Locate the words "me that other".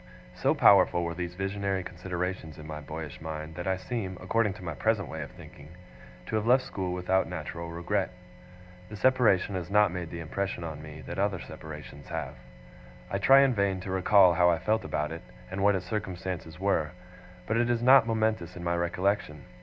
10.81-11.39